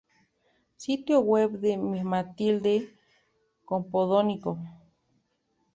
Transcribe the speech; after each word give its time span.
Sitio 0.85 1.19
web 1.29 1.51
de 1.63 1.77
Matilde 2.11 2.75
Campodónico 3.69 4.57